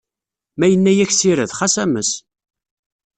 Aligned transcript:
Ma 0.57 0.67
yenna-yak 0.67 1.11
sired, 1.13 1.51
ɣas 1.59 1.75
ames! 1.83 2.11